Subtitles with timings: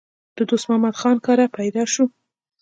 [0.37, 2.05] د دوست محمد خان کره پېدا شو